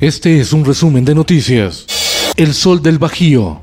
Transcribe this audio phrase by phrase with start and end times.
[0.00, 1.86] Este es un resumen de noticias.
[2.36, 3.62] El sol del Bajío.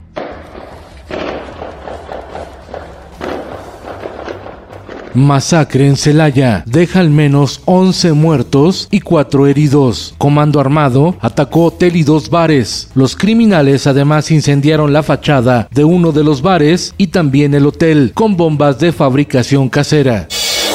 [5.14, 10.16] Masacre en Celaya deja al menos 11 muertos y 4 heridos.
[10.18, 12.90] Comando armado atacó hotel y dos bares.
[12.96, 18.12] Los criminales además incendiaron la fachada de uno de los bares y también el hotel
[18.16, 20.28] con bombas de fabricación casera.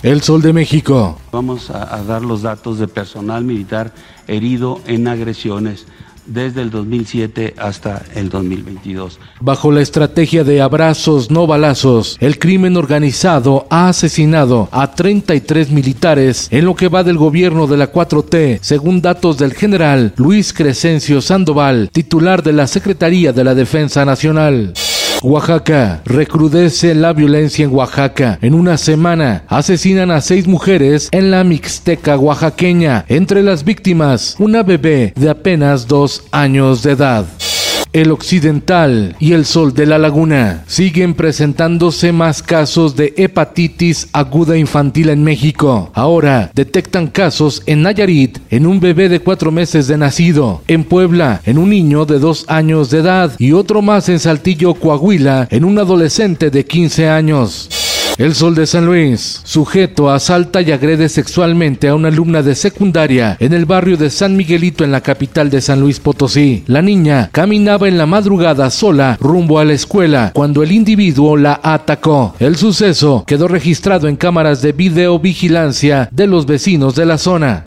[0.02, 1.18] El Sol de México.
[1.32, 3.92] Vamos a, a dar los datos de personal militar
[4.28, 5.86] herido en agresiones
[6.28, 9.18] desde el 2007 hasta el 2022.
[9.40, 16.48] Bajo la estrategia de abrazos no balazos, el crimen organizado ha asesinado a 33 militares
[16.50, 21.20] en lo que va del gobierno de la 4T, según datos del general Luis Crescencio
[21.20, 24.74] Sandoval, titular de la Secretaría de la Defensa Nacional.
[25.22, 26.00] Oaxaca.
[26.04, 28.38] Recrudece la violencia en Oaxaca.
[28.40, 33.04] En una semana asesinan a seis mujeres en la Mixteca oaxaqueña.
[33.08, 37.26] Entre las víctimas, una bebé de apenas dos años de edad.
[37.92, 44.58] El Occidental y el Sol de la Laguna siguen presentándose más casos de hepatitis aguda
[44.58, 45.90] infantil en México.
[45.94, 51.40] Ahora detectan casos en Nayarit en un bebé de cuatro meses de nacido, en Puebla
[51.46, 55.64] en un niño de dos años de edad y otro más en Saltillo, Coahuila en
[55.64, 57.87] un adolescente de 15 años.
[58.18, 59.40] El Sol de San Luis.
[59.44, 64.36] Sujeto asalta y agrede sexualmente a una alumna de secundaria en el barrio de San
[64.36, 66.64] Miguelito en la capital de San Luis Potosí.
[66.66, 71.60] La niña caminaba en la madrugada sola rumbo a la escuela cuando el individuo la
[71.62, 72.34] atacó.
[72.40, 77.62] El suceso quedó registrado en cámaras de videovigilancia de los vecinos de la zona.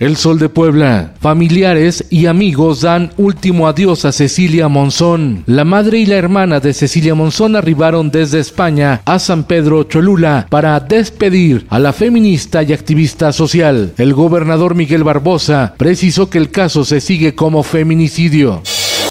[0.00, 1.12] El Sol de Puebla.
[1.20, 5.44] Familiares y amigos dan último adiós a Cecilia Monzón.
[5.44, 10.46] La madre y la hermana de Cecilia Monzón arribaron desde España a San Pedro Cholula
[10.48, 13.92] para despedir a la feminista y activista social.
[13.98, 18.62] El gobernador Miguel Barbosa precisó que el caso se sigue como feminicidio.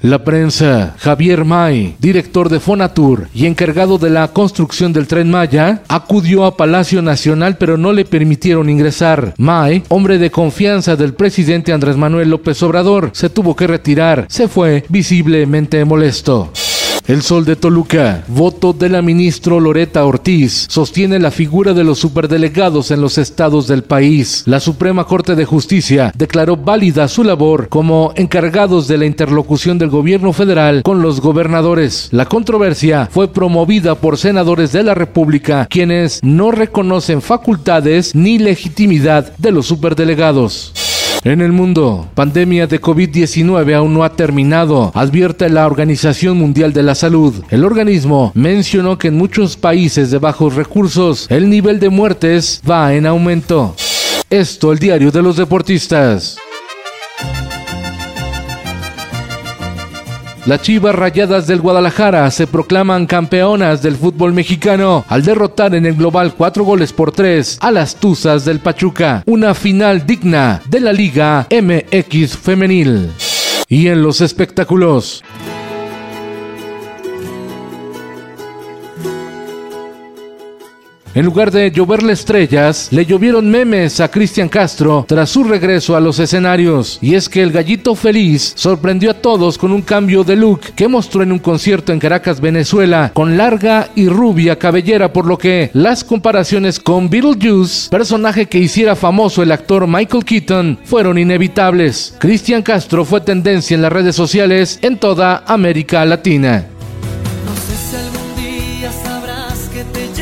[0.01, 5.83] La prensa, Javier May, director de Fonatur y encargado de la construcción del tren Maya,
[5.89, 9.33] acudió a Palacio Nacional pero no le permitieron ingresar.
[9.37, 14.25] May, hombre de confianza del presidente Andrés Manuel López Obrador, se tuvo que retirar.
[14.29, 16.49] Se fue visiblemente molesto.
[17.09, 21.97] El Sol de Toluca, voto de la ministra Loreta Ortiz, sostiene la figura de los
[21.97, 24.43] superdelegados en los estados del país.
[24.45, 29.89] La Suprema Corte de Justicia declaró válida su labor como encargados de la interlocución del
[29.89, 32.09] gobierno federal con los gobernadores.
[32.11, 39.35] La controversia fue promovida por senadores de la República, quienes no reconocen facultades ni legitimidad
[39.39, 40.88] de los superdelegados.
[41.23, 46.81] En el mundo, pandemia de COVID-19 aún no ha terminado, advierte la Organización Mundial de
[46.81, 47.43] la Salud.
[47.49, 52.93] El organismo mencionó que en muchos países de bajos recursos el nivel de muertes va
[52.93, 53.75] en aumento.
[54.29, 56.37] Esto el diario de los deportistas.
[60.45, 65.95] Las Chivas Rayadas del Guadalajara se proclaman campeonas del fútbol mexicano al derrotar en el
[65.95, 70.93] global cuatro goles por tres a las Tuzas del Pachuca, una final digna de la
[70.93, 73.11] Liga MX femenil.
[73.67, 75.23] Y en los espectáculos.
[81.19, 85.99] En lugar de lloverle estrellas, le llovieron memes a Cristian Castro tras su regreso a
[85.99, 86.97] los escenarios.
[87.01, 90.87] Y es que el gallito feliz sorprendió a todos con un cambio de look que
[90.87, 95.71] mostró en un concierto en Caracas, Venezuela, con larga y rubia cabellera, por lo que
[95.73, 102.15] las comparaciones con Beetlejuice, personaje que hiciera famoso el actor Michael Keaton, fueron inevitables.
[102.17, 106.63] Cristian Castro fue tendencia en las redes sociales en toda América Latina.
[107.45, 110.18] No sé si algún día sabrás que te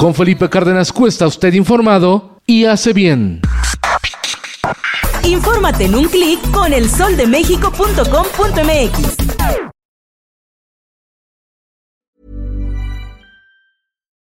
[0.00, 3.42] Con Felipe Cárdenas Cuesta, usted informado y hace bien.
[5.24, 9.16] Infórmate en un clic con elsoldemexico.com.mx.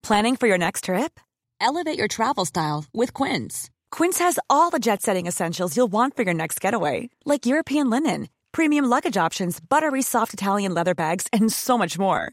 [0.03, 1.21] Planning for your next trip?
[1.61, 3.69] Elevate your travel style with Quince.
[3.91, 7.91] Quince has all the jet setting essentials you'll want for your next getaway, like European
[7.91, 12.33] linen, premium luggage options, buttery soft Italian leather bags, and so much more.